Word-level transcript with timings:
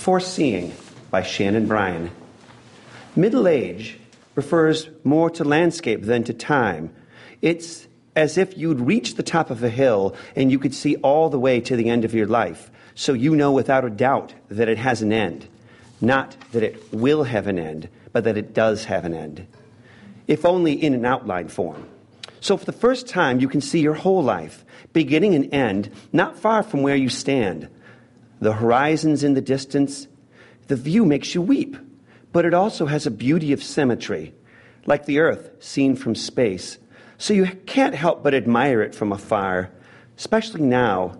Foreseeing 0.00 0.72
by 1.10 1.22
Shannon 1.22 1.66
Bryan. 1.66 2.10
Middle 3.14 3.46
age 3.46 3.98
refers 4.34 4.88
more 5.04 5.28
to 5.28 5.44
landscape 5.44 6.04
than 6.04 6.24
to 6.24 6.32
time. 6.32 6.90
It's 7.42 7.86
as 8.16 8.38
if 8.38 8.56
you'd 8.56 8.80
reached 8.80 9.18
the 9.18 9.22
top 9.22 9.50
of 9.50 9.62
a 9.62 9.68
hill 9.68 10.16
and 10.34 10.50
you 10.50 10.58
could 10.58 10.74
see 10.74 10.96
all 10.96 11.28
the 11.28 11.38
way 11.38 11.60
to 11.60 11.76
the 11.76 11.90
end 11.90 12.06
of 12.06 12.14
your 12.14 12.26
life, 12.26 12.70
so 12.94 13.12
you 13.12 13.36
know 13.36 13.52
without 13.52 13.84
a 13.84 13.90
doubt 13.90 14.32
that 14.48 14.70
it 14.70 14.78
has 14.78 15.02
an 15.02 15.12
end. 15.12 15.46
Not 16.00 16.34
that 16.52 16.62
it 16.62 16.82
will 16.94 17.24
have 17.24 17.46
an 17.46 17.58
end, 17.58 17.90
but 18.10 18.24
that 18.24 18.38
it 18.38 18.54
does 18.54 18.86
have 18.86 19.04
an 19.04 19.12
end. 19.12 19.46
If 20.26 20.46
only 20.46 20.82
in 20.82 20.94
an 20.94 21.04
outline 21.04 21.48
form. 21.48 21.86
So, 22.40 22.56
for 22.56 22.64
the 22.64 22.72
first 22.72 23.06
time, 23.06 23.38
you 23.38 23.48
can 23.48 23.60
see 23.60 23.80
your 23.80 23.92
whole 23.92 24.22
life, 24.22 24.64
beginning 24.94 25.34
and 25.34 25.52
end, 25.52 25.90
not 26.10 26.38
far 26.38 26.62
from 26.62 26.80
where 26.80 26.96
you 26.96 27.10
stand. 27.10 27.68
The 28.40 28.54
horizon's 28.54 29.22
in 29.22 29.34
the 29.34 29.40
distance. 29.40 30.08
The 30.68 30.76
view 30.76 31.04
makes 31.04 31.34
you 31.34 31.42
weep, 31.42 31.76
but 32.32 32.44
it 32.44 32.54
also 32.54 32.86
has 32.86 33.06
a 33.06 33.10
beauty 33.10 33.52
of 33.52 33.62
symmetry, 33.62 34.34
like 34.86 35.04
the 35.04 35.18
earth 35.18 35.50
seen 35.60 35.94
from 35.94 36.14
space. 36.14 36.78
So, 37.18 37.34
you 37.34 37.46
can't 37.66 37.94
help 37.94 38.22
but 38.22 38.32
admire 38.32 38.80
it 38.80 38.94
from 38.94 39.12
afar, 39.12 39.70
especially 40.16 40.62
now, 40.62 41.18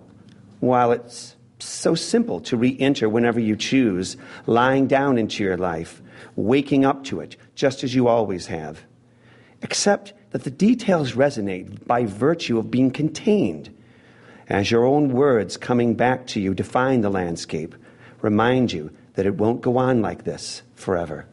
while 0.60 0.92
it's 0.92 1.36
so 1.58 1.94
simple 1.94 2.40
to 2.40 2.56
re 2.56 2.76
enter 2.80 3.08
whenever 3.08 3.38
you 3.38 3.54
choose, 3.54 4.16
lying 4.46 4.86
down 4.86 5.18
into 5.18 5.44
your 5.44 5.58
life, 5.58 6.00
waking 6.36 6.86
up 6.86 7.04
to 7.04 7.20
it, 7.20 7.36
just 7.54 7.84
as 7.84 7.94
you 7.94 8.08
always 8.08 8.46
have. 8.46 8.82
Except 9.62 10.14
that 10.30 10.44
the 10.44 10.50
details 10.50 11.12
resonate 11.12 11.86
by 11.86 12.06
virtue 12.06 12.58
of 12.58 12.70
being 12.70 12.90
contained. 12.90 13.74
As 14.50 14.68
your 14.68 14.84
own 14.84 15.12
words 15.12 15.56
coming 15.56 15.94
back 15.94 16.26
to 16.28 16.40
you 16.40 16.54
define 16.54 17.02
the 17.02 17.08
landscape, 17.08 17.76
remind 18.20 18.72
you 18.72 18.90
that 19.14 19.24
it 19.24 19.36
won't 19.36 19.60
go 19.60 19.78
on 19.78 20.02
like 20.02 20.24
this 20.24 20.62
forever. 20.74 21.24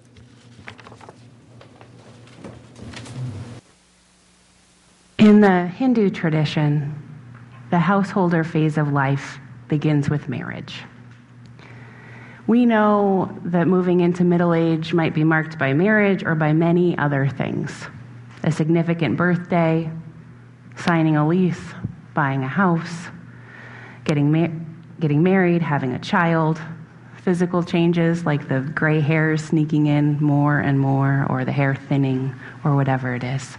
In 5.18 5.42
the 5.42 5.66
Hindu 5.66 6.12
tradition, 6.12 6.94
the 7.72 7.80
householder 7.80 8.44
phase 8.44 8.78
of 8.78 8.94
life 8.94 9.40
begins 9.68 10.12
with 10.12 10.30
marriage. 10.30 10.84
We 12.46 12.68
know 12.68 13.36
that 13.46 13.68
moving 13.68 14.02
into 14.02 14.24
middle 14.24 14.54
age 14.54 14.94
might 14.94 15.16
be 15.16 15.24
marked 15.24 15.58
by 15.58 15.74
marriage 15.74 16.24
or 16.24 16.36
by 16.36 16.54
many 16.54 16.96
other 16.98 17.28
things 17.28 17.88
a 18.44 18.52
significant 18.52 19.18
birthday, 19.18 19.92
signing 20.76 21.18
a 21.18 21.28
lease, 21.28 21.74
buying 22.18 22.44
a 22.44 22.48
house, 22.48 23.10
getting, 24.04 24.76
getting 25.00 25.22
married, 25.22 25.62
having 25.62 25.94
a 25.94 26.00
child, 26.00 26.60
physical 27.18 27.62
changes 27.62 28.26
like 28.26 28.50
the 28.50 28.62
gray 28.74 29.00
hairs 29.00 29.44
sneaking 29.44 29.86
in 29.86 30.20
more 30.20 30.58
and 30.58 30.80
more, 30.80 31.28
or 31.30 31.46
the 31.46 31.52
hair 31.52 31.76
thinning, 31.76 32.34
or 32.64 32.76
whatever 32.76 33.14
it 33.14 33.24
is. 33.24 33.56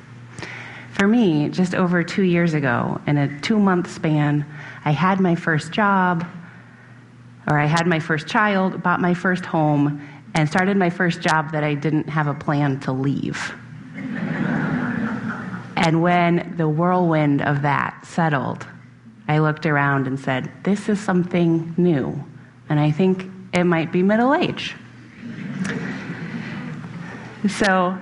For 0.90 1.06
me, 1.06 1.48
just 1.50 1.76
over 1.76 2.02
two 2.02 2.24
years 2.24 2.52
ago, 2.52 3.00
in 3.06 3.16
a 3.16 3.40
two 3.42 3.60
month 3.60 3.88
span, 3.88 4.44
I 4.84 4.90
had 4.90 5.20
my 5.20 5.36
first 5.36 5.70
job, 5.70 6.26
or 7.46 7.60
I 7.60 7.66
had 7.66 7.86
my 7.86 8.00
first 8.00 8.26
child, 8.26 8.82
bought 8.82 9.00
my 9.00 9.14
first 9.14 9.46
home, 9.46 10.02
and 10.34 10.48
started 10.48 10.76
my 10.76 10.90
first 10.90 11.20
job 11.20 11.52
that 11.52 11.62
I 11.62 11.74
didn't 11.74 12.08
have 12.08 12.26
a 12.26 12.34
plan 12.34 12.80
to 12.80 12.90
leave. 12.90 13.54
And 15.78 16.02
when 16.02 16.54
the 16.56 16.68
whirlwind 16.68 17.40
of 17.40 17.62
that 17.62 18.04
settled, 18.04 18.66
I 19.28 19.38
looked 19.38 19.64
around 19.64 20.08
and 20.08 20.18
said, 20.18 20.50
This 20.64 20.88
is 20.88 20.98
something 20.98 21.72
new. 21.76 22.24
And 22.68 22.80
I 22.80 22.90
think 22.90 23.30
it 23.54 23.62
might 23.62 23.92
be 23.92 24.02
middle 24.02 24.34
age. 24.34 24.74
So 27.48 27.96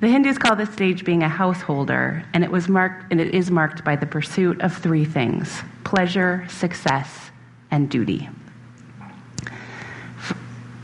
the 0.00 0.08
Hindus 0.08 0.38
call 0.38 0.54
this 0.54 0.70
stage 0.70 1.04
being 1.04 1.24
a 1.24 1.28
householder, 1.28 2.24
and 2.32 2.44
it 2.44 2.50
was 2.50 2.68
marked 2.68 3.10
and 3.10 3.20
it 3.20 3.34
is 3.34 3.50
marked 3.50 3.84
by 3.84 3.96
the 3.96 4.06
pursuit 4.06 4.60
of 4.60 4.76
three 4.76 5.04
things: 5.04 5.62
pleasure, 5.82 6.46
success, 6.48 7.32
and 7.72 7.90
duty. 7.90 8.28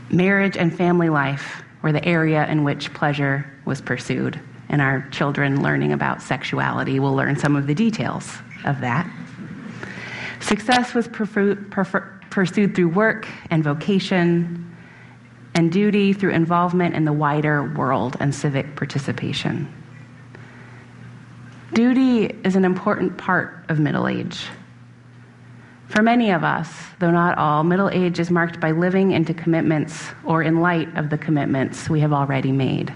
Marriage 0.09 0.57
and 0.57 0.75
family 0.75 1.07
life 1.07 1.63
were 1.81 1.93
the 1.93 2.03
area 2.03 2.45
in 2.47 2.65
which 2.65 2.93
pleasure 2.93 3.49
was 3.63 3.79
pursued, 3.79 4.39
and 4.71 4.81
our 4.81 5.07
children 5.11 5.61
learning 5.61 5.93
about 5.93 6.21
sexuality 6.21 6.99
will 6.99 7.13
learn 7.13 7.35
some 7.35 7.55
of 7.55 7.67
the 7.67 7.75
details 7.75 8.39
of 8.65 8.81
that. 8.81 9.07
Success 10.39 10.95
was 10.95 11.07
pursued 11.07 12.75
through 12.75 12.89
work 12.89 13.27
and 13.51 13.63
vocation, 13.63 14.75
and 15.53 15.71
duty 15.71 16.13
through 16.13 16.31
involvement 16.31 16.95
in 16.95 17.05
the 17.05 17.13
wider 17.13 17.71
world 17.75 18.15
and 18.19 18.33
civic 18.33 18.75
participation. 18.75 19.71
Duty 21.73 22.25
is 22.45 22.55
an 22.55 22.65
important 22.65 23.17
part 23.17 23.65
of 23.69 23.79
middle 23.79 24.07
age. 24.07 24.47
For 25.87 26.01
many 26.01 26.31
of 26.31 26.45
us, 26.45 26.69
though 26.99 27.11
not 27.11 27.37
all, 27.37 27.65
middle 27.65 27.89
age 27.89 28.19
is 28.19 28.31
marked 28.31 28.61
by 28.61 28.71
living 28.71 29.11
into 29.11 29.33
commitments 29.33 30.07
or 30.23 30.41
in 30.41 30.61
light 30.61 30.87
of 30.97 31.09
the 31.09 31.17
commitments 31.17 31.89
we 31.89 31.99
have 31.99 32.13
already 32.13 32.53
made. 32.53 32.93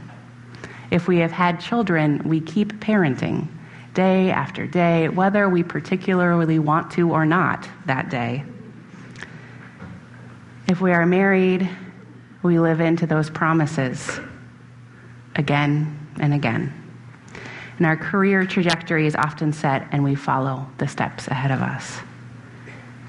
If 0.92 1.08
we 1.08 1.18
have 1.20 1.32
had 1.32 1.60
children, 1.60 2.22
we 2.26 2.40
keep 2.40 2.74
parenting 2.80 3.48
day 3.94 4.30
after 4.30 4.68
day, 4.68 5.10
whether 5.10 5.50
we 5.50 5.64
particularly 5.64 6.60
want 6.60 6.92
to 6.92 7.12
or 7.12 7.26
not 7.26 7.68
that 7.86 8.10
day. 8.10 8.44
If 10.68 10.82
we 10.82 10.92
are 10.92 11.06
married, 11.06 11.70
we 12.44 12.60
live 12.60 12.82
into 12.82 13.08
those 13.08 13.30
promises 13.30 14.20
again 15.36 16.08
and 16.20 16.34
again. 16.34 16.74
And 17.78 17.86
our 17.86 17.98
career 17.98 18.46
trajectory 18.46 19.06
is 19.06 19.16
often 19.16 19.52
set, 19.52 19.88
and 19.92 20.04
we 20.04 20.16
follow 20.16 20.68
the 20.78 20.88
steps 20.88 21.28
ahead 21.28 21.52
of 21.52 21.62
us. 21.62 22.00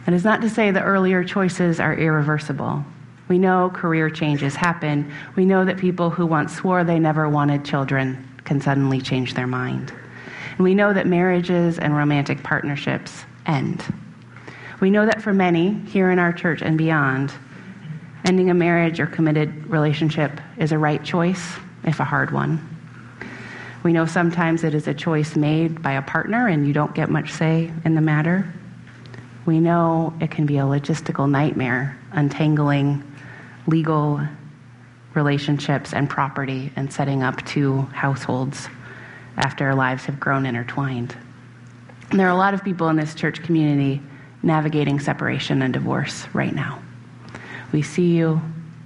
It 0.07 0.13
is 0.13 0.25
not 0.25 0.41
to 0.43 0.51
say 0.51 0.71
the 0.71 0.83
earlier 0.83 1.25
choices 1.25 1.81
are 1.81 1.95
irreversible. 1.95 2.85
We 3.29 3.39
know 3.39 3.71
career 3.75 4.09
changes 4.09 4.55
happen. 4.55 5.13
We 5.35 5.45
know 5.45 5.65
that 5.65 5.79
people 5.79 6.11
who 6.11 6.27
once 6.27 6.55
swore 6.55 6.85
they 6.85 6.99
never 6.99 7.29
wanted 7.29 7.65
children 7.65 8.27
can 8.45 8.61
suddenly 8.61 9.01
change 9.01 9.35
their 9.35 9.49
mind. 9.49 9.93
And 10.51 10.61
we 10.61 10.75
know 10.75 10.93
that 10.93 11.07
marriages 11.07 11.79
and 11.79 11.97
romantic 11.97 12.43
partnerships 12.43 13.25
end. 13.45 13.83
We 14.81 14.91
know 14.91 15.07
that 15.07 15.23
for 15.23 15.33
many 15.33 15.75
here 15.87 16.11
in 16.11 16.19
our 16.19 16.33
church 16.33 16.63
and 16.63 16.79
beyond, 16.79 17.33
ending 18.25 18.51
a 18.51 18.55
marriage 18.55 19.01
or 19.01 19.07
committed 19.07 19.67
relationship 19.67 20.41
is 20.57 20.73
a 20.73 20.79
right 20.79 21.03
choice, 21.03 21.57
if 21.85 21.99
a 21.99 22.05
hard 22.05 22.31
one. 22.31 22.61
We 23.83 23.93
know 23.93 24.07
sometimes 24.07 24.65
it 24.65 24.75
is 24.75 24.87
a 24.89 24.95
choice 24.95 25.37
made 25.37 25.83
by 25.83 25.93
a 25.93 26.03
partner 26.03 26.49
and 26.49 26.67
you 26.67 26.73
don't 26.73 26.95
get 26.95 27.09
much 27.09 27.33
say 27.33 27.73
in 27.85 27.95
the 27.95 28.01
matter. 28.01 28.53
We 29.47 29.61
know 29.61 30.13
it 30.21 30.31
can 30.31 30.45
be 30.45 30.59
a 30.59 30.63
logistical 30.63 31.31
nightmare, 31.31 31.97
untangling 32.13 33.05
legal 33.67 34.21
relationships 35.15 35.93
and 35.93 36.09
property 36.09 36.73
and 36.77 36.93
setting 36.93 37.23
up 37.23 37.45
two 37.45 37.83
households 37.93 38.69
after 39.37 39.67
our 39.67 39.75
lives 39.75 40.05
have 40.05 40.21
grown 40.21 40.47
intertwined. 40.47 41.17
And 42.11 42.21
there 42.21 42.27
are 42.27 42.35
a 42.35 42.37
lot 42.37 42.55
of 42.55 42.63
people 42.63 42.89
in 42.89 42.97
this 42.97 43.15
church 43.15 43.43
community 43.43 44.01
navigating 44.43 45.01
separation 45.01 45.63
and 45.63 45.73
divorce 45.73 46.27
right 46.33 46.55
now. 46.55 46.81
We 47.73 47.83
see 47.83 48.17
you, 48.17 48.41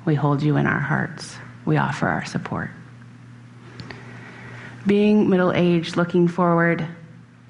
we 0.05 0.15
hold 0.15 0.43
you 0.43 0.57
in 0.57 0.67
our 0.67 0.81
hearts, 0.81 1.37
we 1.67 1.77
offer 1.77 2.09
our 2.09 2.25
support. 2.25 2.71
Being 4.87 5.29
middle 5.29 5.53
aged, 5.53 5.97
looking 5.97 6.27
forward 6.29 6.87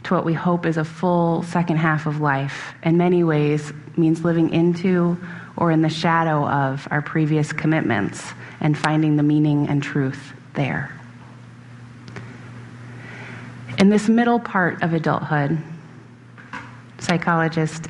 to 0.04 0.14
what 0.14 0.24
we 0.24 0.34
hope 0.34 0.66
is 0.66 0.76
a 0.76 0.84
full 0.84 1.44
second 1.44 1.76
half 1.76 2.06
of 2.06 2.20
life, 2.20 2.74
in 2.82 2.96
many 2.96 3.22
ways 3.22 3.72
means 3.96 4.24
living 4.24 4.50
into 4.50 5.16
or 5.60 5.70
in 5.70 5.82
the 5.82 5.88
shadow 5.88 6.48
of 6.48 6.88
our 6.90 7.02
previous 7.02 7.52
commitments 7.52 8.32
and 8.60 8.76
finding 8.76 9.16
the 9.16 9.22
meaning 9.22 9.68
and 9.68 9.82
truth 9.82 10.32
there. 10.54 10.92
In 13.78 13.88
this 13.88 14.08
middle 14.08 14.40
part 14.40 14.82
of 14.82 14.94
adulthood, 14.94 15.58
psychologist 16.98 17.86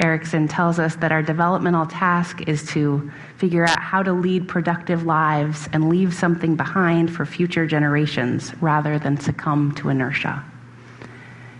Erikson 0.00 0.48
tells 0.48 0.78
us 0.80 0.96
that 0.96 1.12
our 1.12 1.22
developmental 1.22 1.86
task 1.86 2.48
is 2.48 2.66
to 2.68 3.10
figure 3.36 3.64
out 3.64 3.78
how 3.78 4.02
to 4.02 4.12
lead 4.12 4.48
productive 4.48 5.04
lives 5.04 5.68
and 5.72 5.88
leave 5.88 6.12
something 6.12 6.56
behind 6.56 7.14
for 7.14 7.24
future 7.24 7.66
generations 7.66 8.52
rather 8.60 8.98
than 8.98 9.20
succumb 9.20 9.72
to 9.76 9.90
inertia. 9.90 10.44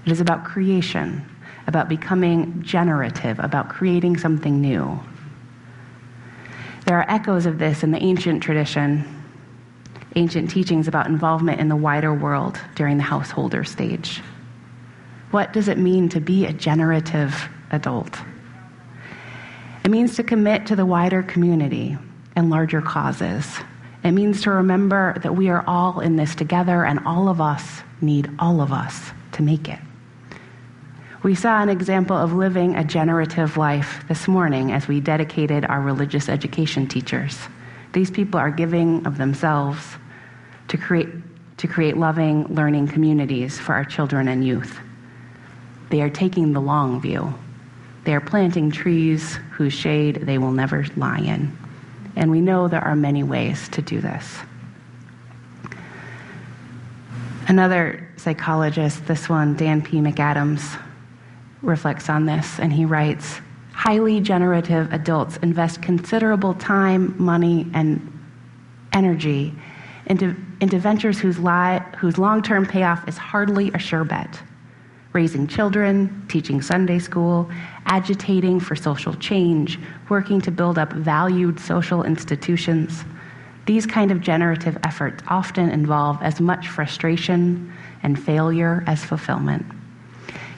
It 0.05 0.11
is 0.11 0.21
about 0.21 0.45
creation, 0.45 1.25
about 1.69 1.89
becoming 1.89 2.63
generative, 2.63 3.39
about 3.39 3.69
creating 3.69 4.17
something 4.17 4.61
new. 4.61 4.99
There 6.85 6.99
are 6.99 7.07
echoes 7.09 7.47
of 7.47 7.59
this 7.59 7.83
in 7.83 7.91
the 7.91 8.03
ancient 8.03 8.43
tradition, 8.43 9.25
ancient 10.17 10.51
teachings 10.51 10.89
about 10.89 11.07
involvement 11.07 11.61
in 11.61 11.69
the 11.69 11.77
wider 11.77 12.13
world 12.13 12.59
during 12.75 12.97
the 12.97 13.03
householder 13.05 13.65
stage. 13.65 14.21
What 15.31 15.53
does 15.53 15.69
it 15.69 15.79
mean 15.79 16.09
to 16.11 16.21
be 16.21 16.45
a 16.45 16.53
generative 16.53 17.49
adult? 17.71 18.19
It 19.85 19.91
means 19.91 20.17
to 20.17 20.23
commit 20.23 20.67
to 20.67 20.77
the 20.77 20.87
wider 20.87 21.23
community 21.23 21.97
and 22.37 22.51
larger 22.51 22.83
causes. 22.83 23.47
It 24.05 24.13
means 24.13 24.43
to 24.43 24.51
remember 24.51 25.17
that 25.23 25.37
we 25.37 25.49
are 25.49 25.65
all 25.67 26.01
in 26.01 26.17
this 26.17 26.35
together 26.35 26.85
and 26.85 27.01
all 27.07 27.29
of 27.29 27.41
us 27.41 27.83
need 28.01 28.31
all 28.39 28.61
of 28.61 28.73
us 28.73 29.13
to 29.33 29.43
make 29.43 29.69
it. 29.69 29.79
We 31.23 31.37
saw 31.37 31.63
an 31.63 31.69
example 31.69 32.17
of 32.17 32.33
living 32.33 32.75
a 32.75 32.83
generative 32.83 33.57
life 33.57 34.05
this 34.09 34.27
morning 34.27 34.73
as 34.73 34.89
we 34.89 34.99
dedicated 34.99 35.65
our 35.65 35.81
religious 35.81 36.29
education 36.29 36.89
teachers. 36.89 37.39
These 37.93 38.11
people 38.11 38.41
are 38.41 38.51
giving 38.51 39.07
of 39.07 39.19
themselves 39.19 39.87
to 40.67 40.77
create, 40.77 41.09
to 41.59 41.69
create 41.69 41.97
loving, 41.97 42.53
learning 42.53 42.89
communities 42.89 43.57
for 43.57 43.73
our 43.73 43.85
children 43.85 44.27
and 44.27 44.45
youth. 44.45 44.81
They 45.91 46.03
are 46.03 46.11
taking 46.11 46.53
the 46.53 46.61
long 46.61 47.01
view. 47.01 47.33
They 48.03 48.15
are 48.15 48.21
planting 48.21 48.73
trees 48.73 49.39
whose 49.53 49.73
shade 49.73 50.23
they 50.23 50.39
will 50.39 50.51
never 50.51 50.85
lie 50.97 51.21
in. 51.21 51.57
And 52.17 52.33
we 52.33 52.41
know 52.41 52.67
there 52.67 52.83
are 52.83 52.97
many 52.97 53.23
ways 53.23 53.69
to 53.71 53.83
do 53.83 54.01
this. 54.01 54.39
Another 57.47 58.09
psychologist, 58.17 59.07
this 59.07 59.29
one, 59.29 59.55
Dan 59.55 59.83
P. 59.83 59.99
McAdams, 59.99 60.81
reflects 61.63 62.09
on 62.09 62.27
this, 62.27 62.59
and 62.59 62.73
he 62.73 62.85
writes 62.85 63.41
Highly 63.73 64.21
generative 64.21 64.93
adults 64.93 65.39
invest 65.39 65.83
considerable 65.83 66.55
time, 66.55 67.15
money, 67.21 67.67
and 67.75 68.09
energy 68.93 69.55
into, 70.07 70.37
into 70.61 70.79
ventures 70.79 71.19
whose, 71.19 71.39
li- 71.39 71.81
whose 71.99 72.19
long 72.19 72.43
term 72.43 72.67
payoff 72.67 73.09
is 73.09 73.17
hardly 73.17 73.71
a 73.73 73.79
sure 73.79 74.05
bet. 74.05 74.43
Raising 75.13 75.47
children, 75.47 76.25
teaching 76.29 76.63
Sunday 76.63 76.99
school, 76.99 77.51
agitating 77.87 78.61
for 78.61 78.75
social 78.75 79.15
change, 79.15 79.79
working 80.09 80.41
to 80.41 80.51
build 80.51 80.79
up 80.79 80.93
valued 80.93 81.61
social 81.61 82.03
institutions. 82.05 83.05
These 83.67 83.87
kind 83.87 84.11
of 84.11 84.21
generative 84.21 84.79
efforts 84.85 85.23
often 85.29 85.71
involve 85.71 86.21
as 86.23 86.41
much 86.41 86.69
frustration 86.69 87.73
and 88.03 88.23
failure 88.23 88.83
as 88.87 89.05
fulfillment. 89.05 89.67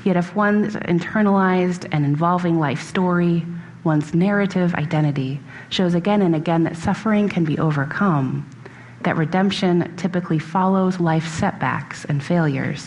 Yet, 0.05 0.17
if 0.17 0.37
one's 0.37 0.77
internalized 0.77 1.89
and 1.91 2.05
involving 2.05 2.61
life 2.61 2.83
story, 2.83 3.45
one's 3.85 4.13
narrative 4.13 4.75
identity, 4.75 5.41
shows 5.71 5.95
again 5.95 6.21
and 6.21 6.35
again 6.35 6.65
that 6.65 6.77
suffering 6.77 7.29
can 7.29 7.45
be 7.45 7.59
overcome, 7.59 8.49
that 9.03 9.17
redemption 9.17 9.97
typically 9.97 10.39
follows 10.39 11.01
life 11.01 11.27
setbacks 11.27 12.05
and 12.05 12.23
failures, 12.23 12.87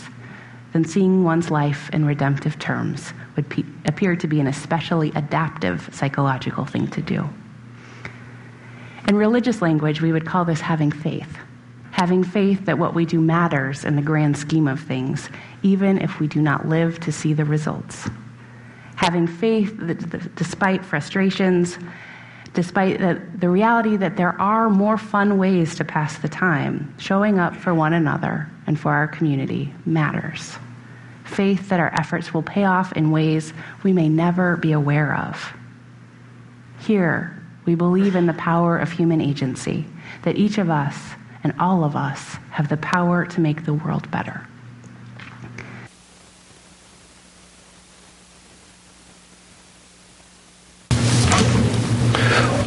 then 0.72 0.84
seeing 0.84 1.24
one's 1.24 1.50
life 1.50 1.90
in 1.92 2.04
redemptive 2.04 2.56
terms 2.60 3.12
would 3.34 3.48
pe- 3.48 3.64
appear 3.84 4.14
to 4.14 4.28
be 4.28 4.38
an 4.38 4.46
especially 4.46 5.10
adaptive 5.16 5.90
psychological 5.92 6.64
thing 6.64 6.86
to 6.88 7.02
do. 7.02 7.28
In 9.08 9.16
religious 9.16 9.60
language, 9.60 10.00
we 10.00 10.12
would 10.12 10.26
call 10.26 10.44
this 10.44 10.60
having 10.60 10.92
faith 10.92 11.38
having 11.98 12.22
faith 12.22 12.66
that 12.66 12.78
what 12.78 12.94
we 12.94 13.04
do 13.04 13.20
matters 13.20 13.84
in 13.84 13.96
the 13.96 14.02
grand 14.02 14.36
scheme 14.36 14.68
of 14.68 14.78
things, 14.78 15.28
even 15.64 15.98
if 15.98 16.20
we 16.20 16.28
do 16.28 16.40
not 16.40 16.68
live 16.68 17.00
to 17.00 17.10
see 17.10 17.32
the 17.32 17.44
results. 17.44 18.08
Having 18.94 19.26
faith 19.26 19.76
that 19.78 20.32
despite 20.36 20.84
frustrations, 20.84 21.76
despite 22.54 23.00
the, 23.00 23.20
the 23.38 23.50
reality 23.50 23.96
that 23.96 24.16
there 24.16 24.40
are 24.40 24.70
more 24.70 24.96
fun 24.96 25.38
ways 25.38 25.74
to 25.74 25.84
pass 25.84 26.18
the 26.18 26.28
time, 26.28 26.94
showing 26.98 27.40
up 27.40 27.56
for 27.56 27.74
one 27.74 27.92
another 27.92 28.48
and 28.68 28.78
for 28.78 28.92
our 28.92 29.08
community 29.08 29.74
matters. 29.84 30.56
Faith 31.24 31.68
that 31.68 31.80
our 31.80 31.92
efforts 31.98 32.32
will 32.32 32.44
pay 32.44 32.62
off 32.62 32.92
in 32.92 33.10
ways 33.10 33.52
we 33.82 33.92
may 33.92 34.08
never 34.08 34.56
be 34.56 34.70
aware 34.70 35.16
of. 35.16 35.52
Here, 36.78 37.42
we 37.66 37.74
believe 37.74 38.14
in 38.14 38.26
the 38.26 38.34
power 38.34 38.78
of 38.78 38.92
human 38.92 39.20
agency, 39.20 39.84
that 40.22 40.36
each 40.36 40.58
of 40.58 40.70
us 40.70 40.96
and 41.42 41.54
all 41.58 41.84
of 41.84 41.96
us 41.96 42.34
have 42.50 42.68
the 42.68 42.76
power 42.76 43.24
to 43.26 43.40
make 43.40 43.64
the 43.64 43.74
world 43.74 44.10
better. 44.10 44.46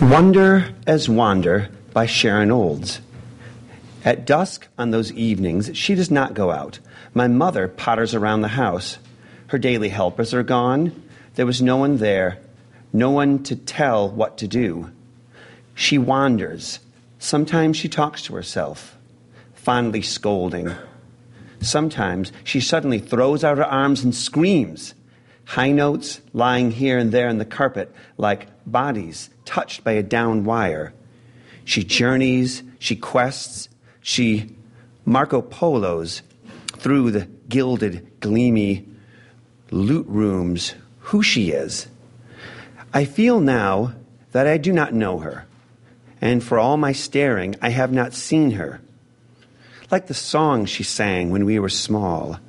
Wonder 0.01 0.73
as 0.85 1.07
Wander 1.07 1.69
by 1.93 2.05
Sharon 2.05 2.51
Olds. 2.51 3.01
At 4.03 4.25
dusk 4.25 4.67
on 4.77 4.91
those 4.91 5.11
evenings, 5.13 5.71
she 5.77 5.95
does 5.95 6.09
not 6.09 6.33
go 6.33 6.51
out. 6.51 6.79
My 7.13 7.27
mother 7.27 7.67
potters 7.67 8.15
around 8.15 8.41
the 8.41 8.49
house. 8.49 8.97
Her 9.47 9.57
daily 9.57 9.89
helpers 9.89 10.33
are 10.33 10.43
gone. 10.43 11.03
There 11.35 11.45
was 11.45 11.61
no 11.61 11.77
one 11.77 11.97
there, 11.97 12.39
no 12.91 13.11
one 13.11 13.43
to 13.43 13.55
tell 13.55 14.09
what 14.09 14.37
to 14.39 14.47
do. 14.47 14.91
She 15.75 15.97
wanders, 15.97 16.79
Sometimes 17.23 17.77
she 17.77 17.87
talks 17.87 18.23
to 18.23 18.33
herself, 18.33 18.97
fondly 19.53 20.01
scolding. 20.01 20.71
Sometimes 21.61 22.31
she 22.43 22.59
suddenly 22.59 22.97
throws 22.97 23.43
out 23.43 23.59
her 23.59 23.63
arms 23.63 24.03
and 24.03 24.13
screams, 24.13 24.95
high 25.45 25.71
notes 25.71 26.19
lying 26.33 26.71
here 26.71 26.97
and 26.97 27.11
there 27.11 27.29
on 27.29 27.37
the 27.37 27.45
carpet 27.45 27.93
like 28.17 28.47
bodies 28.65 29.29
touched 29.45 29.83
by 29.83 29.91
a 29.91 30.01
down 30.01 30.45
wire. 30.45 30.93
She 31.63 31.83
journeys, 31.83 32.63
she 32.79 32.95
quests, 32.95 33.69
she 34.01 34.55
Marco 35.05 35.43
Polos 35.43 36.23
through 36.77 37.11
the 37.11 37.27
gilded, 37.47 38.19
gleamy 38.19 38.87
loot 39.69 40.07
rooms 40.07 40.73
who 41.01 41.21
she 41.21 41.51
is. 41.51 41.87
I 42.95 43.05
feel 43.05 43.39
now 43.39 43.93
that 44.31 44.47
I 44.47 44.57
do 44.57 44.73
not 44.73 44.95
know 44.95 45.19
her 45.19 45.45
and 46.21 46.43
for 46.43 46.59
all 46.59 46.77
my 46.77 46.91
staring, 46.91 47.55
I 47.61 47.69
have 47.69 47.91
not 47.91 48.13
seen 48.13 48.51
her. 48.51 48.79
Like 49.89 50.05
the 50.05 50.13
song 50.13 50.65
she 50.65 50.83
sang 50.83 51.31
when 51.31 51.43
we 51.43 51.57
were 51.57 51.67
small. 51.67 52.39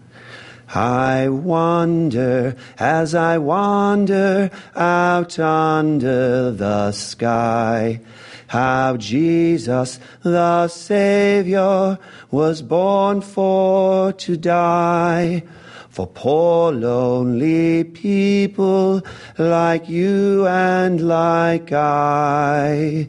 I 0.75 1.29
wander 1.29 2.55
as 2.79 3.15
I 3.15 3.39
wander 3.39 4.51
out 4.77 5.39
under 5.39 6.51
the 6.53 6.93
sky. 6.93 8.01
How 8.47 8.99
Jesus 8.99 9.99
the 10.23 10.69
Savior 10.69 11.99
was 12.31 12.61
born 12.61 13.23
for 13.23 14.13
to 14.13 14.37
die. 14.37 15.43
For 15.89 16.07
poor 16.07 16.73
lonely 16.73 17.85
people 17.85 19.03
like 19.39 19.89
you 19.89 20.47
and 20.47 21.07
like 21.07 21.73
I 21.73 23.09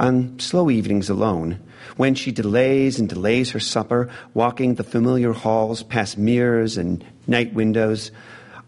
on 0.00 0.38
slow 0.38 0.70
evenings 0.70 1.10
alone, 1.10 1.60
when 1.96 2.14
she 2.14 2.32
delays 2.32 2.98
and 2.98 3.08
delays 3.08 3.50
her 3.50 3.60
supper, 3.60 4.08
walking 4.32 4.74
the 4.74 4.82
familiar 4.82 5.32
halls 5.32 5.82
past 5.82 6.16
mirrors 6.16 6.78
and 6.78 7.04
night 7.26 7.52
windows, 7.52 8.10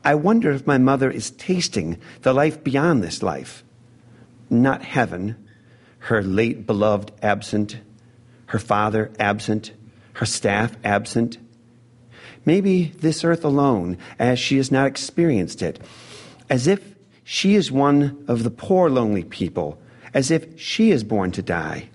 I 0.04 0.14
wonder 0.14 0.50
if 0.50 0.66
my 0.66 0.76
mother 0.76 1.10
is 1.10 1.30
tasting 1.30 1.98
the 2.20 2.34
life 2.34 2.62
beyond 2.62 3.02
this 3.02 3.22
life. 3.22 3.64
Not 4.50 4.82
heaven, 4.82 5.48
her 6.00 6.22
late 6.22 6.66
beloved 6.66 7.12
absent, 7.22 7.78
her 8.46 8.58
father 8.58 9.10
absent, 9.18 9.72
her 10.14 10.26
staff 10.26 10.76
absent. 10.84 11.38
Maybe 12.44 12.92
this 12.98 13.24
earth 13.24 13.44
alone, 13.44 13.96
as 14.18 14.38
she 14.38 14.58
has 14.58 14.70
not 14.70 14.86
experienced 14.86 15.62
it, 15.62 15.80
as 16.50 16.66
if 16.66 16.94
she 17.24 17.54
is 17.54 17.72
one 17.72 18.22
of 18.28 18.42
the 18.42 18.50
poor, 18.50 18.90
lonely 18.90 19.24
people 19.24 19.81
as 20.14 20.30
if 20.30 20.60
she 20.60 20.90
is 20.90 21.04
born 21.04 21.30
to 21.32 21.42
die. 21.42 21.88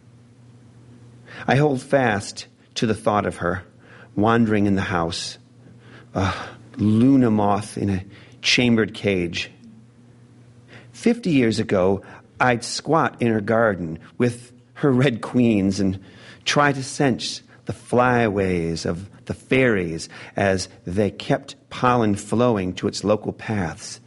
I 1.48 1.56
hold 1.56 1.82
fast 1.82 2.48
to 2.76 2.86
the 2.86 2.96
thought 2.96 3.26
of 3.26 3.38
her 3.38 3.64
wandering 4.16 4.66
in 4.66 4.76
the 4.76 4.82
house, 4.82 5.38
a 6.14 6.34
luna 6.78 7.30
moth 7.30 7.78
in 7.78 7.90
a 7.90 8.04
chambered 8.42 8.94
cage. 8.94 9.52
Fifty 10.92 11.32
years 11.32 11.60
ago, 11.60 12.02
I'd 12.40 12.64
squat 12.64 13.22
in 13.22 13.28
her 13.28 13.42
garden 13.42 14.00
with 14.18 14.52
her 14.76 14.92
red 14.92 15.22
queens 15.22 15.80
and 15.80 16.00
try 16.46 16.72
to 16.72 16.84
sense 16.84 17.42
the 17.66 17.74
flyways 17.74 18.86
of 18.86 19.10
the 19.26 19.34
fairies 19.34 20.08
as 20.36 20.70
they 20.86 21.12
kept 21.12 21.56
pollen 21.70 22.16
flowing 22.16 22.74
to 22.74 22.88
its 22.88 23.04
local 23.04 23.34
paths, 23.34 24.00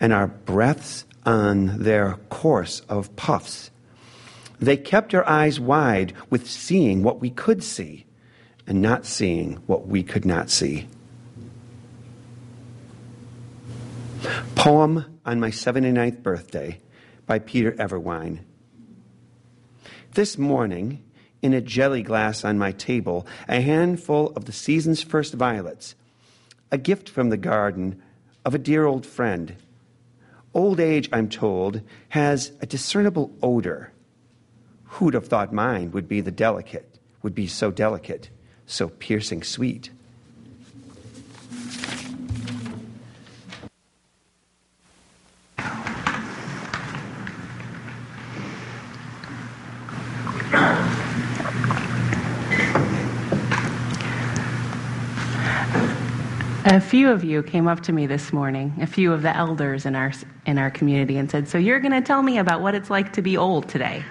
and 0.00 0.12
our 0.12 0.26
breaths 0.26 1.04
on 1.28 1.82
their 1.82 2.14
course 2.30 2.80
of 2.88 3.14
puffs. 3.14 3.70
They 4.58 4.78
kept 4.78 5.14
our 5.14 5.28
eyes 5.28 5.60
wide 5.60 6.14
with 6.30 6.48
seeing 6.48 7.02
what 7.02 7.20
we 7.20 7.28
could 7.28 7.62
see 7.62 8.06
and 8.66 8.80
not 8.80 9.04
seeing 9.04 9.56
what 9.66 9.86
we 9.86 10.02
could 10.02 10.24
not 10.24 10.48
see. 10.48 10.88
Poem 14.54 15.20
on 15.26 15.38
my 15.38 15.50
79th 15.50 16.22
birthday 16.22 16.80
by 17.26 17.38
Peter 17.38 17.72
Everwine. 17.72 18.40
This 20.14 20.38
morning, 20.38 21.04
in 21.42 21.52
a 21.52 21.60
jelly 21.60 22.02
glass 22.02 22.42
on 22.42 22.56
my 22.56 22.72
table, 22.72 23.26
a 23.46 23.60
handful 23.60 24.32
of 24.34 24.46
the 24.46 24.52
season's 24.52 25.02
first 25.02 25.34
violets, 25.34 25.94
a 26.72 26.78
gift 26.78 27.06
from 27.10 27.28
the 27.28 27.36
garden 27.36 28.02
of 28.46 28.54
a 28.54 28.58
dear 28.58 28.86
old 28.86 29.04
friend 29.04 29.56
Old 30.54 30.80
age, 30.80 31.08
I'm 31.12 31.28
told, 31.28 31.82
has 32.10 32.52
a 32.60 32.66
discernible 32.66 33.36
odor. 33.42 33.92
Who'd 34.84 35.14
have 35.14 35.26
thought 35.26 35.52
mine 35.52 35.90
would 35.92 36.08
be 36.08 36.20
the 36.20 36.30
delicate, 36.30 36.98
would 37.22 37.34
be 37.34 37.46
so 37.46 37.70
delicate, 37.70 38.30
so 38.66 38.88
piercing 38.88 39.42
sweet? 39.42 39.90
A 56.70 56.80
few 56.82 57.10
of 57.10 57.24
you 57.24 57.42
came 57.42 57.66
up 57.66 57.80
to 57.84 57.92
me 57.92 58.06
this 58.06 58.30
morning, 58.30 58.74
a 58.78 58.86
few 58.86 59.10
of 59.10 59.22
the 59.22 59.34
elders 59.34 59.86
in 59.86 59.96
our, 59.96 60.12
in 60.44 60.58
our 60.58 60.70
community, 60.70 61.16
and 61.16 61.30
said, 61.30 61.48
So 61.48 61.56
you're 61.56 61.80
going 61.80 61.92
to 61.92 62.02
tell 62.02 62.20
me 62.22 62.36
about 62.36 62.60
what 62.60 62.74
it's 62.74 62.90
like 62.90 63.10
to 63.14 63.22
be 63.22 63.38
old 63.38 63.70
today? 63.70 64.04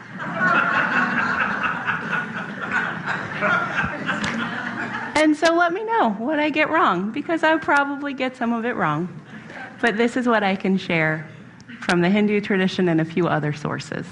and 5.16 5.38
so 5.38 5.54
let 5.54 5.72
me 5.72 5.84
know 5.84 6.16
what 6.18 6.40
I 6.40 6.50
get 6.50 6.72
wrong, 6.72 7.12
because 7.12 7.44
I 7.44 7.56
probably 7.58 8.16
get 8.16 8.36
some 8.36 8.52
of 8.54 8.66
it 8.66 8.76
wrong. 8.76 9.24
But 9.80 9.96
this 9.96 10.18
is 10.18 10.28
what 10.28 10.42
I 10.42 10.56
can 10.56 10.80
share 10.80 11.30
from 11.82 12.02
the 12.02 12.10
Hindu 12.10 12.42
tradition 12.42 12.90
and 12.90 13.00
a 13.00 13.06
few 13.06 13.28
other 13.28 13.54
sources. 13.54 14.08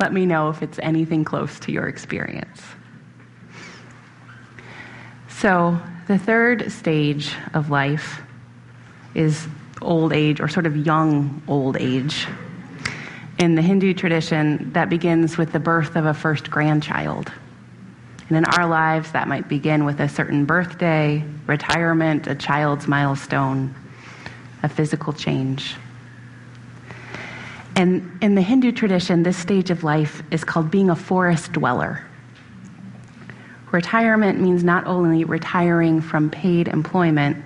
Let 0.00 0.12
me 0.12 0.26
know 0.26 0.48
if 0.48 0.64
it's 0.64 0.80
anything 0.80 1.24
close 1.24 1.60
to 1.60 1.70
your 1.70 1.86
experience. 1.86 2.60
So, 5.28 5.80
the 6.08 6.18
third 6.18 6.72
stage 6.72 7.34
of 7.52 7.68
life 7.68 8.22
is 9.14 9.46
old 9.82 10.12
age, 10.12 10.40
or 10.40 10.48
sort 10.48 10.66
of 10.66 10.74
young 10.74 11.42
old 11.46 11.76
age. 11.76 12.26
In 13.38 13.54
the 13.54 13.62
Hindu 13.62 13.92
tradition, 13.92 14.72
that 14.72 14.88
begins 14.88 15.36
with 15.36 15.52
the 15.52 15.60
birth 15.60 15.96
of 15.96 16.06
a 16.06 16.14
first 16.14 16.50
grandchild. 16.50 17.30
And 18.28 18.38
in 18.38 18.44
our 18.46 18.66
lives, 18.66 19.12
that 19.12 19.28
might 19.28 19.48
begin 19.48 19.84
with 19.84 20.00
a 20.00 20.08
certain 20.08 20.46
birthday, 20.46 21.22
retirement, 21.46 22.26
a 22.26 22.34
child's 22.34 22.88
milestone, 22.88 23.74
a 24.62 24.68
physical 24.68 25.12
change. 25.12 25.76
And 27.76 28.18
in 28.22 28.34
the 28.34 28.42
Hindu 28.42 28.72
tradition, 28.72 29.22
this 29.22 29.36
stage 29.36 29.70
of 29.70 29.84
life 29.84 30.22
is 30.30 30.42
called 30.42 30.70
being 30.70 30.90
a 30.90 30.96
forest 30.96 31.52
dweller. 31.52 32.07
Retirement 33.70 34.40
means 34.40 34.64
not 34.64 34.86
only 34.86 35.24
retiring 35.24 36.00
from 36.00 36.30
paid 36.30 36.68
employment, 36.68 37.44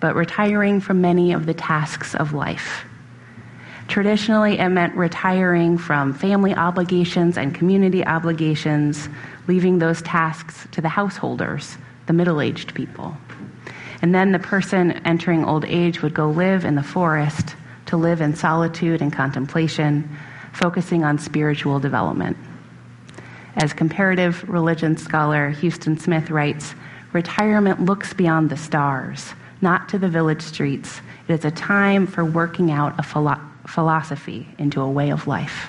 but 0.00 0.14
retiring 0.14 0.80
from 0.80 1.00
many 1.00 1.32
of 1.32 1.46
the 1.46 1.54
tasks 1.54 2.14
of 2.14 2.34
life. 2.34 2.84
Traditionally, 3.88 4.58
it 4.58 4.68
meant 4.68 4.94
retiring 4.94 5.78
from 5.78 6.14
family 6.14 6.54
obligations 6.54 7.36
and 7.36 7.54
community 7.54 8.04
obligations, 8.04 9.08
leaving 9.46 9.78
those 9.78 10.02
tasks 10.02 10.66
to 10.72 10.80
the 10.80 10.88
householders, 10.88 11.76
the 12.06 12.12
middle 12.12 12.40
aged 12.40 12.74
people. 12.74 13.16
And 14.02 14.14
then 14.14 14.32
the 14.32 14.38
person 14.38 14.92
entering 15.06 15.44
old 15.44 15.64
age 15.64 16.02
would 16.02 16.14
go 16.14 16.30
live 16.30 16.64
in 16.64 16.74
the 16.74 16.82
forest 16.82 17.54
to 17.86 17.96
live 17.96 18.20
in 18.20 18.34
solitude 18.34 19.00
and 19.00 19.12
contemplation, 19.12 20.08
focusing 20.52 21.04
on 21.04 21.18
spiritual 21.18 21.78
development. 21.78 22.36
As 23.56 23.72
comparative 23.72 24.48
religion 24.48 24.96
scholar 24.96 25.50
Huston 25.50 25.98
Smith 25.98 26.30
writes, 26.30 26.74
retirement 27.12 27.84
looks 27.84 28.14
beyond 28.14 28.48
the 28.48 28.56
stars, 28.56 29.34
not 29.60 29.88
to 29.90 29.98
the 29.98 30.08
village 30.08 30.42
streets. 30.42 31.00
It 31.28 31.34
is 31.34 31.44
a 31.44 31.50
time 31.50 32.06
for 32.06 32.24
working 32.24 32.70
out 32.70 32.98
a 32.98 33.02
philo- 33.02 33.40
philosophy 33.66 34.48
into 34.58 34.80
a 34.80 34.90
way 34.90 35.10
of 35.10 35.26
life. 35.26 35.68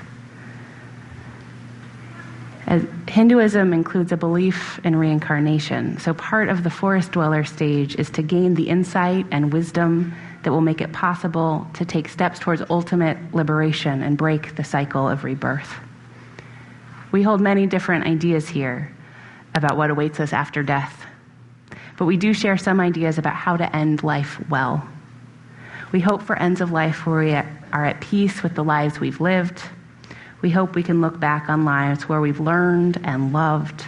As 2.65 2.85
Hinduism 3.09 3.73
includes 3.73 4.13
a 4.13 4.17
belief 4.17 4.79
in 4.85 4.95
reincarnation, 4.95 5.99
so 5.99 6.13
part 6.13 6.47
of 6.47 6.63
the 6.63 6.69
forest 6.69 7.11
dweller 7.11 7.43
stage 7.43 7.95
is 7.97 8.09
to 8.11 8.23
gain 8.23 8.53
the 8.53 8.69
insight 8.69 9.25
and 9.31 9.51
wisdom 9.51 10.15
that 10.43 10.51
will 10.51 10.61
make 10.61 10.79
it 10.79 10.93
possible 10.93 11.67
to 11.73 11.83
take 11.83 12.07
steps 12.07 12.39
towards 12.39 12.61
ultimate 12.69 13.17
liberation 13.33 14.01
and 14.01 14.17
break 14.17 14.55
the 14.55 14.63
cycle 14.63 15.07
of 15.07 15.25
rebirth. 15.25 15.73
We 17.13 17.22
hold 17.22 17.41
many 17.41 17.67
different 17.67 18.08
ideas 18.08 18.50
here 18.50 18.91
about 19.53 19.77
what 19.77 19.91
awaits 19.91 20.20
us 20.20 20.34
after 20.34 20.63
death, 20.63 21.05
but 21.96 22.05
we 22.05 22.17
do 22.17 22.34
share 22.34 22.58
some 22.58 22.79
ideas 22.79 23.20
about 23.20 23.36
how 23.36 23.55
to 23.55 23.75
end 23.75 24.01
life 24.01 24.41
well. 24.50 24.86
We 25.91 26.00
hope 26.00 26.24
for 26.24 26.36
ends 26.36 26.60
of 26.60 26.72
life 26.72 27.05
where 27.05 27.24
we 27.24 27.34
are 27.34 27.86
at 27.86 28.01
peace 28.01 28.41
with 28.41 28.55
the 28.55 28.63
lives 28.63 29.00
we've 29.00 29.22
lived. 29.22 29.62
We 30.41 30.50
hope 30.50 30.74
we 30.74 30.82
can 30.82 31.01
look 31.01 31.20
back 31.20 31.50
on 31.50 31.65
lives 31.65 32.10
where 32.10 32.20
we've 32.20 32.39
learned 32.39 33.00
and 33.03 33.32
loved 33.32 33.86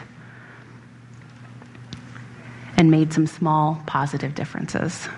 and 2.78 2.92
made 2.92 3.12
some 3.12 3.26
small 3.26 3.82
positive 3.88 4.36
differences. 4.36 5.10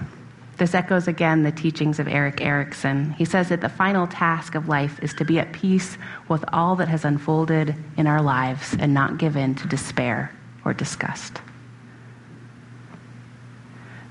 This 0.58 0.74
echoes 0.74 1.08
again 1.08 1.44
the 1.44 1.52
teachings 1.52 2.00
of 2.00 2.08
Erik 2.08 2.42
Erikson. 2.42 3.12
He 3.12 3.26
says 3.26 3.50
that 3.50 3.62
the 3.62 3.70
final 3.70 4.08
task 4.08 4.56
of 4.56 4.68
life 4.68 5.00
is 5.04 5.14
to 5.16 5.26
be 5.26 5.38
at 5.38 5.54
peace 5.54 6.00
with 6.28 6.44
all 6.52 6.76
that 6.78 6.88
has 6.88 7.06
unfolded 7.06 7.76
in 7.96 8.08
our 8.08 8.22
lives 8.22 8.76
and 8.80 8.92
not 8.92 9.20
give 9.20 9.38
in 9.38 9.54
to 9.56 9.68
despair 9.68 10.32
or 10.66 10.74
disgust. 10.74 11.40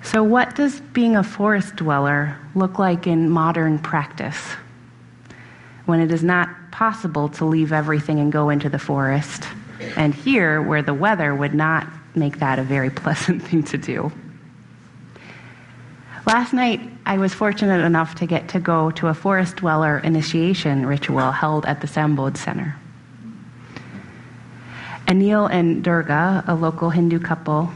So, 0.02 0.22
what 0.22 0.54
does 0.54 0.80
being 0.92 1.16
a 1.16 1.24
forest 1.24 1.74
dweller 1.74 2.38
look 2.54 2.78
like 2.78 3.08
in 3.08 3.28
modern 3.28 3.80
practice? 3.80 4.38
When 5.86 6.00
it 6.00 6.12
is 6.12 6.22
not 6.22 6.48
possible 6.70 7.28
to 7.30 7.44
leave 7.44 7.72
everything 7.72 8.20
and 8.20 8.30
go 8.30 8.50
into 8.50 8.68
the 8.68 8.78
forest, 8.78 9.44
and 9.96 10.14
here, 10.14 10.62
where 10.62 10.82
the 10.82 10.94
weather 10.94 11.34
would 11.34 11.54
not 11.54 11.88
make 12.14 12.38
that 12.38 12.60
a 12.60 12.62
very 12.62 12.90
pleasant 13.02 13.42
thing 13.42 13.64
to 13.64 13.78
do. 13.78 14.12
Last 16.26 16.52
night, 16.52 16.80
I 17.06 17.18
was 17.18 17.32
fortunate 17.32 17.84
enough 17.84 18.16
to 18.16 18.26
get 18.26 18.48
to 18.48 18.58
go 18.58 18.90
to 18.90 19.06
a 19.06 19.14
forest 19.14 19.58
dweller 19.58 20.00
initiation 20.00 20.84
ritual 20.84 21.30
held 21.30 21.64
at 21.66 21.80
the 21.80 21.86
Sambodh 21.86 22.36
Center. 22.36 22.74
Anil 25.06 25.48
and 25.48 25.84
Durga, 25.84 26.42
a 26.48 26.54
local 26.56 26.90
Hindu 26.90 27.20
couple 27.20 27.70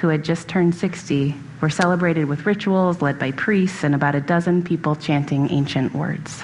who 0.00 0.08
had 0.08 0.24
just 0.24 0.48
turned 0.48 0.74
60, 0.74 1.36
were 1.60 1.70
celebrated 1.70 2.24
with 2.24 2.44
rituals 2.44 3.02
led 3.02 3.20
by 3.20 3.30
priests 3.30 3.84
and 3.84 3.94
about 3.94 4.16
a 4.16 4.20
dozen 4.20 4.64
people 4.64 4.96
chanting 4.96 5.48
ancient 5.52 5.94
words. 5.94 6.40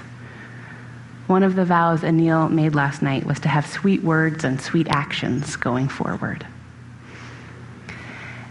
One 1.26 1.42
of 1.42 1.56
the 1.56 1.64
vows 1.64 2.02
Anil 2.02 2.52
made 2.52 2.76
last 2.76 3.02
night 3.02 3.26
was 3.26 3.40
to 3.40 3.49
have 3.49 3.66
sweet 3.66 4.04
words 4.04 4.44
and 4.44 4.61
sweet 4.61 4.87
actions 4.90 5.56
going 5.56 5.88
forward. 5.88 6.46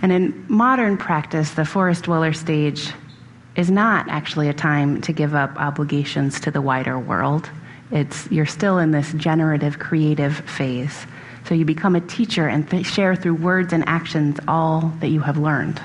And 0.02 0.12
in 0.12 0.46
modern 0.48 0.98
practice, 0.98 1.52
the 1.52 1.66
forest 1.66 2.06
dweller 2.06 2.34
stage 2.34 2.92
is 3.56 3.70
not 3.70 4.08
actually 4.10 4.50
a 4.50 4.54
time 4.54 5.02
to 5.02 5.14
give 5.14 5.36
up 5.36 5.56
obligations 5.58 6.40
to 6.42 6.52
the 6.52 6.62
wider 6.62 6.98
world. 6.98 7.50
It's, 7.92 8.32
you're 8.32 8.46
still 8.46 8.78
in 8.80 8.92
this 8.92 9.12
generative, 9.14 9.78
creative 9.78 10.38
phase. 10.38 11.06
So 11.48 11.56
you 11.56 11.66
become 11.66 11.96
a 11.96 12.02
teacher 12.02 12.48
and 12.48 12.70
th- 12.70 12.86
share 12.86 13.16
through 13.16 13.36
words 13.36 13.74
and 13.74 13.88
actions 13.88 14.40
all 14.48 14.94
that 15.02 15.10
you 15.10 15.20
have 15.20 15.38
learned. 15.38 15.82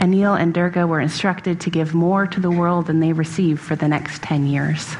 Anil 0.00 0.40
and 0.40 0.54
Durga 0.54 0.86
were 0.86 1.00
instructed 1.00 1.60
to 1.60 1.70
give 1.70 1.94
more 1.94 2.26
to 2.26 2.40
the 2.40 2.50
world 2.50 2.86
than 2.86 3.00
they 3.00 3.12
received 3.12 3.60
for 3.60 3.76
the 3.76 3.86
next 3.86 4.22
10 4.22 4.46
years. 4.46 4.96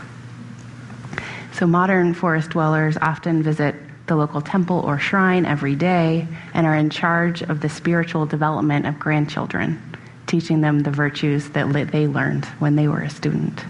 So 1.54 1.66
modern 1.66 2.14
forest 2.14 2.50
dwellers 2.50 2.96
often 2.98 3.42
visit 3.42 3.74
the 4.06 4.16
local 4.16 4.40
temple 4.40 4.80
or 4.80 4.98
shrine 4.98 5.46
every 5.46 5.74
day 5.74 6.26
and 6.54 6.66
are 6.66 6.74
in 6.74 6.90
charge 6.90 7.42
of 7.42 7.60
the 7.60 7.68
spiritual 7.68 8.26
development 8.26 8.86
of 8.86 8.98
grandchildren, 8.98 9.80
teaching 10.26 10.60
them 10.60 10.80
the 10.80 10.90
virtues 10.90 11.50
that 11.50 11.72
they 11.92 12.06
learned 12.06 12.44
when 12.58 12.76
they 12.76 12.88
were 12.88 13.02
a 13.02 13.10
student. 13.10 13.64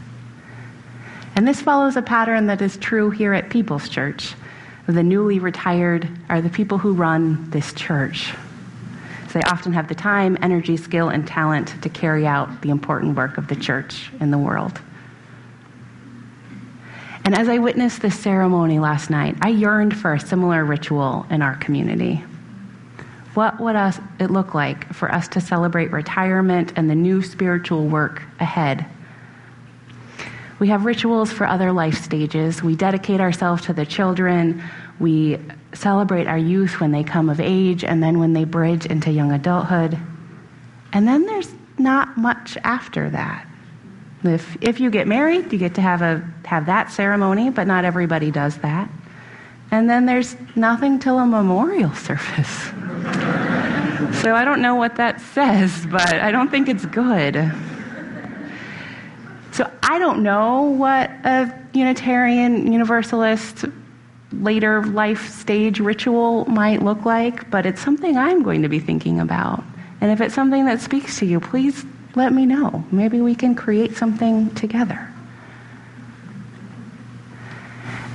And 1.34 1.46
this 1.48 1.60
follows 1.60 1.96
a 1.96 2.02
pattern 2.02 2.46
that 2.46 2.62
is 2.62 2.76
true 2.76 3.10
here 3.10 3.32
at 3.32 3.50
People's 3.50 3.88
Church. 3.88 4.34
The 4.86 5.02
newly 5.02 5.38
retired 5.38 6.08
are 6.28 6.42
the 6.42 6.50
people 6.50 6.78
who 6.78 6.92
run 6.92 7.50
this 7.50 7.72
church. 7.72 8.34
So 9.28 9.38
they 9.38 9.44
often 9.44 9.72
have 9.72 9.88
the 9.88 9.94
time, 9.94 10.36
energy, 10.42 10.76
skill, 10.76 11.08
and 11.08 11.26
talent 11.26 11.80
to 11.82 11.88
carry 11.88 12.26
out 12.26 12.60
the 12.60 12.68
important 12.68 13.16
work 13.16 13.38
of 13.38 13.48
the 13.48 13.56
church 13.56 14.10
in 14.20 14.30
the 14.30 14.38
world. 14.38 14.78
And 17.24 17.36
as 17.36 17.48
I 17.48 17.58
witnessed 17.58 18.02
this 18.02 18.18
ceremony 18.18 18.78
last 18.78 19.08
night, 19.08 19.36
I 19.40 19.48
yearned 19.48 19.96
for 19.96 20.14
a 20.14 20.20
similar 20.20 20.64
ritual 20.64 21.24
in 21.30 21.40
our 21.40 21.56
community. 21.56 22.24
What 23.34 23.60
would 23.60 23.76
us, 23.76 23.98
it 24.18 24.30
look 24.30 24.54
like 24.54 24.92
for 24.92 25.10
us 25.12 25.28
to 25.28 25.40
celebrate 25.40 25.92
retirement 25.92 26.72
and 26.76 26.90
the 26.90 26.94
new 26.94 27.22
spiritual 27.22 27.86
work 27.86 28.22
ahead? 28.40 28.84
We 30.58 30.68
have 30.68 30.84
rituals 30.84 31.32
for 31.32 31.46
other 31.46 31.72
life 31.72 32.02
stages. 32.02 32.62
We 32.62 32.76
dedicate 32.76 33.20
ourselves 33.20 33.64
to 33.66 33.72
the 33.72 33.86
children. 33.86 34.62
We 35.00 35.38
celebrate 35.72 36.26
our 36.26 36.38
youth 36.38 36.80
when 36.80 36.92
they 36.92 37.02
come 37.02 37.30
of 37.30 37.40
age 37.40 37.84
and 37.84 38.02
then 38.02 38.18
when 38.18 38.32
they 38.32 38.44
bridge 38.44 38.86
into 38.86 39.10
young 39.10 39.32
adulthood. 39.32 39.98
And 40.92 41.08
then 41.08 41.24
there's 41.24 41.52
not 41.78 42.16
much 42.16 42.58
after 42.62 43.08
that. 43.10 43.46
If, 44.24 44.56
if 44.60 44.80
you 44.80 44.90
get 44.90 45.08
married, 45.08 45.52
you 45.52 45.58
get 45.58 45.74
to 45.74 45.80
have, 45.80 46.02
a, 46.02 46.24
have 46.44 46.66
that 46.66 46.90
ceremony, 46.92 47.50
but 47.50 47.66
not 47.66 47.84
everybody 47.84 48.30
does 48.30 48.56
that. 48.58 48.88
And 49.70 49.88
then 49.88 50.06
there's 50.06 50.36
nothing 50.54 50.98
till 50.98 51.18
a 51.18 51.26
memorial 51.26 51.92
service. 51.94 52.66
so 54.22 54.34
I 54.34 54.44
don't 54.44 54.62
know 54.62 54.74
what 54.76 54.96
that 54.96 55.20
says, 55.20 55.86
but 55.86 56.14
I 56.14 56.30
don't 56.30 56.50
think 56.50 56.68
it's 56.68 56.86
good. 56.86 57.52
So 59.52 59.70
I 59.82 59.98
don't 59.98 60.22
know 60.22 60.62
what 60.62 61.10
a 61.24 61.52
Unitarian 61.74 62.72
Universalist 62.72 63.64
later 64.32 64.84
life 64.86 65.28
stage 65.30 65.80
ritual 65.80 66.46
might 66.46 66.82
look 66.82 67.04
like, 67.04 67.50
but 67.50 67.66
it's 67.66 67.82
something 67.82 68.16
I'm 68.16 68.42
going 68.42 68.62
to 68.62 68.68
be 68.68 68.78
thinking 68.78 69.20
about. 69.20 69.62
And 70.00 70.10
if 70.10 70.20
it's 70.20 70.34
something 70.34 70.64
that 70.66 70.80
speaks 70.80 71.18
to 71.18 71.26
you, 71.26 71.38
please 71.38 71.84
let 72.14 72.32
me 72.32 72.46
know. 72.46 72.84
Maybe 72.90 73.20
we 73.20 73.34
can 73.34 73.54
create 73.54 73.96
something 73.96 74.54
together. 74.54 75.12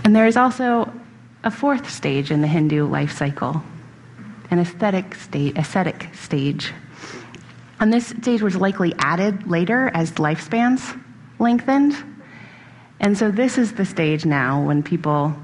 And 0.04 0.16
there 0.16 0.28
is 0.28 0.38
also 0.38 0.92
a 1.44 1.52
fourth 1.52 1.90
stage 1.90 2.32
in 2.32 2.42
the 2.42 2.48
Hindu 2.48 2.88
life 2.88 3.12
cycle, 3.12 3.62
an 4.50 4.60
aesthetic 4.60 5.16
state, 5.16 5.58
ascetic 5.58 6.10
stage. 6.14 6.74
And 7.80 7.92
this 7.92 8.08
stage 8.08 8.42
was 8.42 8.56
likely 8.56 8.94
added 9.00 9.48
later 9.48 9.92
as 9.94 10.14
lifespans 10.14 11.00
lengthened. 11.40 11.96
And 13.00 13.18
so 13.18 13.32
this 13.32 13.58
is 13.58 13.74
the 13.74 13.86
stage 13.86 14.26
now 14.26 14.64
when 14.64 14.82
people 14.82 15.36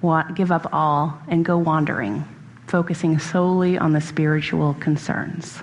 want, 0.00 0.36
give 0.36 0.52
up 0.52 0.68
all 0.72 1.18
and 1.28 1.44
go 1.44 1.58
wandering, 1.58 2.24
focusing 2.66 3.18
solely 3.18 3.76
on 3.76 3.92
the 3.92 4.00
spiritual 4.00 4.74
concerns. 4.74 5.60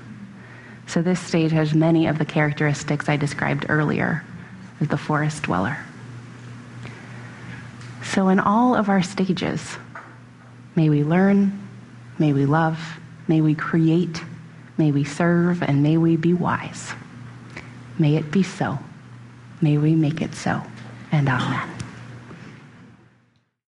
So 0.91 1.01
this 1.01 1.21
stage 1.21 1.53
has 1.53 1.73
many 1.73 2.07
of 2.07 2.17
the 2.17 2.25
characteristics 2.25 3.07
I 3.07 3.15
described 3.15 3.67
earlier 3.69 4.25
as 4.81 4.89
the 4.89 4.97
forest 4.97 5.43
dweller. 5.43 5.77
So 8.03 8.27
in 8.27 8.41
all 8.41 8.75
of 8.75 8.89
our 8.89 9.01
stages, 9.01 9.77
may 10.75 10.89
we 10.89 11.05
learn, 11.05 11.65
may 12.19 12.33
we 12.33 12.45
love, 12.45 12.77
may 13.29 13.39
we 13.39 13.55
create, 13.55 14.21
may 14.77 14.91
we 14.91 15.05
serve, 15.05 15.63
and 15.63 15.81
may 15.81 15.95
we 15.95 16.17
be 16.17 16.33
wise. 16.33 16.91
May 17.97 18.17
it 18.17 18.29
be 18.29 18.43
so. 18.43 18.77
May 19.61 19.77
we 19.77 19.95
make 19.95 20.21
it 20.21 20.35
so. 20.35 20.61
And 21.13 21.29
amen. 21.29 21.80